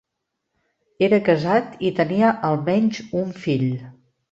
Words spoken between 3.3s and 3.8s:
fill.